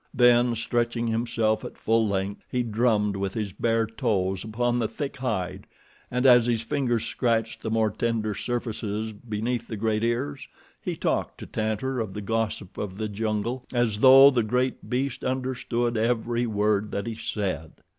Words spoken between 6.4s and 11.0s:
his fingers scratched the more tender surfaces beneath the great ears, he